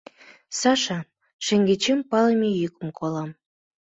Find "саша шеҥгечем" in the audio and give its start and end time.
0.59-1.99